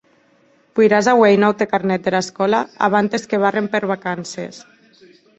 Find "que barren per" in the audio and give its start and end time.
3.33-3.83